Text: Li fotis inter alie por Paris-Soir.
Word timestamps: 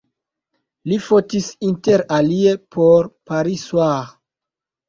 Li 0.91 0.97
fotis 1.07 1.49
inter 1.69 2.05
alie 2.17 2.57
por 2.77 3.11
Paris-Soir. 3.33 4.13